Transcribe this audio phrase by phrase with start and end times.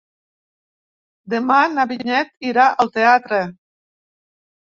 [1.33, 3.43] Demà na Vinyet irà al teatre.